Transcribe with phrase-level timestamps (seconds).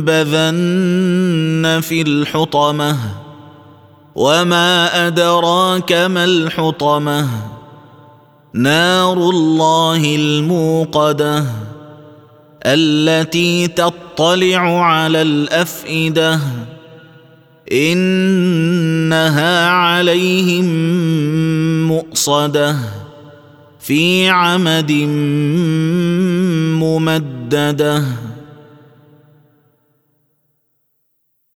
[0.00, 2.96] لينبذن في الحطمة.
[4.14, 7.28] وما أدراك ما الحطمة.
[8.54, 11.44] نار الله الموقدة
[12.66, 16.40] التي تطلع على الأفئدة.
[17.72, 20.64] إنها عليهم
[21.88, 22.76] مؤصدة
[23.80, 24.92] في عمد
[26.82, 28.29] ممددة.